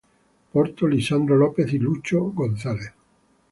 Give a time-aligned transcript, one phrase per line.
[0.51, 2.91] Porto, Lisandro López y Lucho González.